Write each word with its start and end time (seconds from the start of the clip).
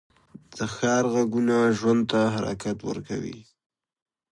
د 0.55 0.57
ښار 0.75 1.03
غږونه 1.13 1.55
ژوند 1.77 2.01
ته 2.11 2.21
حرکت 2.35 2.77
ورکوي 2.89 3.37